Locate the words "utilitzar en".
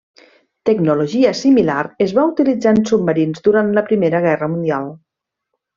2.31-2.83